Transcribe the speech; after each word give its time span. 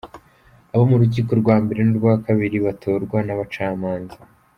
Abo 0.73 0.83
mu 0.89 0.95
rukiko 1.01 1.31
rwa 1.41 1.55
mbere 1.63 1.79
n’urwa 1.83 2.13
kabiri 2.25 2.57
batorwa 2.65 3.17
n’abacamanza. 3.23 4.17